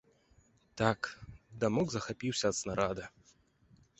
Так, 0.81 1.01
дамок 1.63 1.87
захапіўся 1.95 2.45
ад 2.53 2.59
снарада. 2.61 3.05